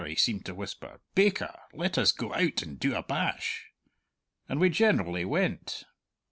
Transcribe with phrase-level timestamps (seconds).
[0.07, 1.55] he seemed to whisper, 'Baker!
[1.73, 3.69] Let us go out and do a bash!'
[4.49, 5.83] And we generally went."